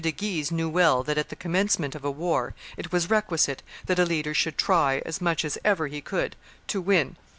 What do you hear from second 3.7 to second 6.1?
that a leader should try, as much as ever he